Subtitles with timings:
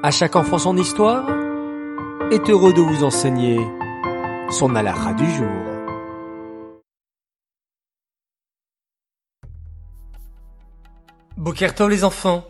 [0.00, 1.28] À chaque enfant son histoire
[2.30, 3.58] est heureux de vous enseigner
[4.48, 5.48] son halakha du jour.
[11.36, 12.44] Bokertov les enfants,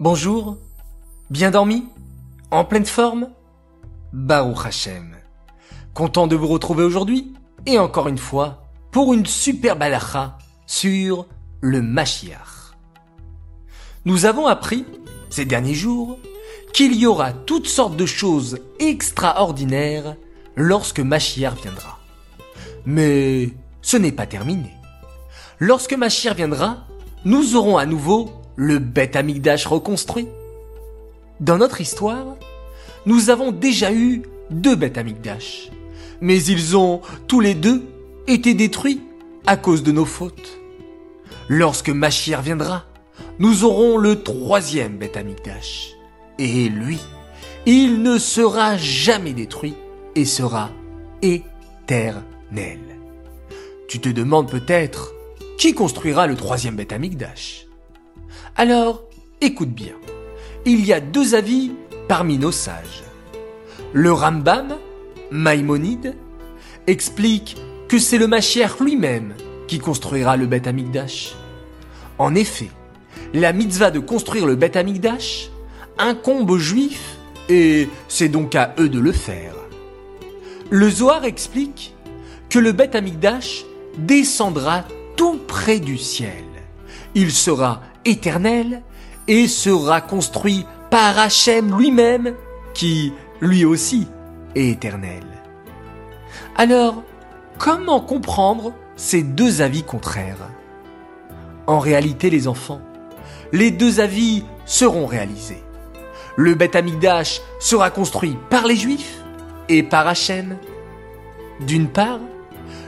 [0.00, 0.56] bonjour,
[1.28, 1.84] bien dormi?
[2.50, 3.28] En pleine forme?
[4.14, 5.14] Baruch Hashem,
[5.92, 7.34] content de vous retrouver aujourd'hui
[7.66, 8.62] et encore une fois
[8.92, 11.26] pour une superbe halakha sur
[11.60, 12.72] le Mashiach.
[14.06, 14.86] Nous avons appris
[15.28, 16.18] ces derniers jours
[16.72, 20.16] qu'il y aura toutes sortes de choses extraordinaires
[20.56, 21.98] lorsque Mashiach viendra.
[22.84, 23.50] Mais
[23.82, 24.70] ce n'est pas terminé.
[25.58, 26.86] Lorsque Mashiach viendra,
[27.24, 30.28] nous aurons à nouveau le Beth Amigdash reconstruit.
[31.40, 32.36] Dans notre histoire,
[33.06, 35.70] nous avons déjà eu deux Beth Amigdash,
[36.20, 37.84] mais ils ont tous les deux
[38.26, 39.00] été détruits
[39.46, 40.58] à cause de nos fautes.
[41.48, 42.84] Lorsque Mashiach viendra,
[43.38, 45.97] nous aurons le troisième Beth Amigdash.
[46.38, 46.98] Et lui,
[47.66, 49.74] il ne sera jamais détruit
[50.14, 50.70] et sera
[51.20, 52.78] éternel.
[53.88, 55.12] Tu te demandes peut-être
[55.58, 57.66] qui construira le troisième Beth Amigdash
[58.56, 59.04] Alors,
[59.40, 59.94] écoute bien.
[60.64, 61.72] Il y a deux avis
[62.06, 63.02] parmi nos sages.
[63.92, 64.76] Le Rambam,
[65.30, 66.14] Maïmonide,
[66.86, 67.56] explique
[67.88, 69.34] que c'est le Mashiach lui-même
[69.66, 71.34] qui construira le Beth Amigdash.
[72.18, 72.70] En effet,
[73.34, 75.50] la mitzvah de construire le Beth Amigdash
[75.98, 77.16] incombe aux juifs
[77.48, 79.54] et c'est donc à eux de le faire.
[80.70, 81.94] Le Zohar explique
[82.50, 83.64] que le Beth Amigdash
[83.96, 84.84] descendra
[85.16, 86.44] tout près du ciel.
[87.14, 88.82] Il sera éternel
[89.26, 92.34] et sera construit par Hachem lui-même
[92.74, 94.06] qui, lui aussi,
[94.54, 95.24] est éternel.
[96.56, 97.02] Alors,
[97.58, 100.50] comment comprendre ces deux avis contraires?
[101.66, 102.80] En réalité, les enfants,
[103.52, 105.62] les deux avis seront réalisés.
[106.40, 109.24] Le Beth Amigdash sera construit par les Juifs
[109.68, 110.56] et par Hachem.
[111.58, 112.20] D'une part,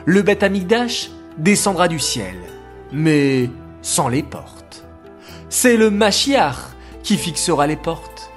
[0.05, 2.37] le Beth Amigdash descendra du ciel,
[2.93, 3.51] mais
[3.83, 4.85] sans les portes.
[5.49, 8.31] C'est le Mashiach qui fixera les portes,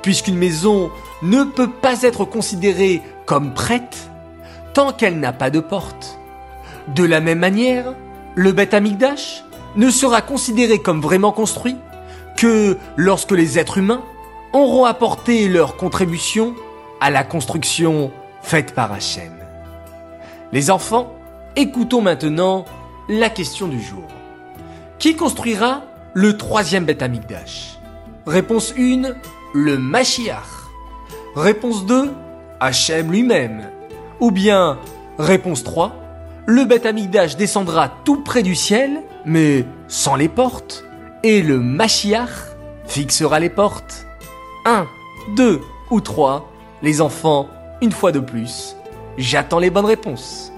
[0.00, 0.90] puisqu'une maison
[1.20, 4.08] ne peut pas être considérée comme prête
[4.72, 6.18] tant qu'elle n'a pas de porte.
[6.88, 7.94] De la même manière,
[8.34, 9.44] le Beth Amigdash
[9.76, 11.76] ne sera considéré comme vraiment construit
[12.38, 14.02] que lorsque les êtres humains
[14.54, 16.54] auront apporté leur contribution
[17.00, 18.10] à la construction
[18.40, 19.32] faite par Hachem.
[20.52, 21.12] Les enfants,
[21.56, 22.64] écoutons maintenant
[23.08, 24.04] la question du jour.
[24.98, 25.82] Qui construira
[26.14, 27.78] le troisième Beth Amigdash
[28.26, 29.14] Réponse 1,
[29.52, 30.70] le Mashiach.
[31.34, 32.12] Réponse 2,
[32.60, 33.68] Hachem lui-même.
[34.20, 34.78] Ou bien,
[35.18, 35.92] réponse 3,
[36.46, 40.84] le Beth Amigdash descendra tout près du ciel, mais sans les portes,
[41.22, 42.54] et le Mashiach
[42.86, 44.03] fixera les portes.
[44.64, 44.86] 1,
[45.36, 45.60] 2
[45.90, 46.50] ou 3,
[46.82, 47.48] les enfants,
[47.82, 48.76] une fois de plus,
[49.18, 50.52] j'attends les bonnes réponses.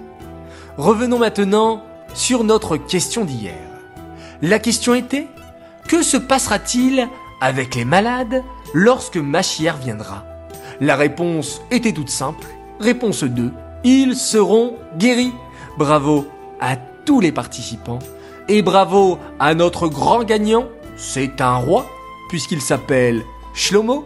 [0.76, 1.82] Revenons maintenant
[2.14, 3.54] sur notre question d'hier.
[4.42, 5.26] La question était,
[5.88, 7.08] que se passera-t-il
[7.40, 8.42] avec les malades
[8.74, 10.24] lorsque Machière viendra?
[10.80, 12.46] La réponse était toute simple.
[12.80, 13.50] Réponse 2,
[13.84, 15.32] ils seront guéris.
[15.78, 16.26] Bravo
[16.60, 17.98] à tous les participants.
[18.48, 21.86] Et bravo à notre grand gagnant, c'est un roi,
[22.28, 23.24] puisqu'il s'appelle
[23.56, 24.04] Shlomo?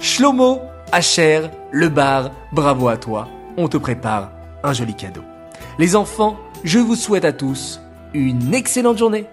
[0.00, 0.62] Shlomo,
[0.92, 3.28] Asher, le bar, bravo à toi.
[3.56, 4.30] On te prépare
[4.62, 5.22] un joli cadeau.
[5.80, 7.80] Les enfants, je vous souhaite à tous
[8.14, 9.26] une excellente journée.